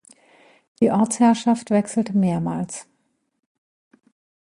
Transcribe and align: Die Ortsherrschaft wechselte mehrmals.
Die 0.79 0.89
Ortsherrschaft 0.89 1.69
wechselte 1.69 2.17
mehrmals. 2.17 2.87